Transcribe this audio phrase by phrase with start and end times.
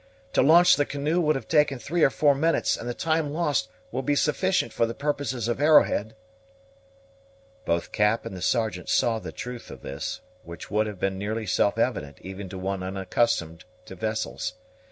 [0.33, 3.69] To launch the canoe would have taken three or four minutes, and the time lost
[3.91, 6.15] would be sufficient for the purposes of Arrowhead."
[7.65, 11.45] Both Cap and the Sergeant saw the truth of this, which would have been nearly
[11.45, 14.53] self evident even to one unaccustomed to vessels.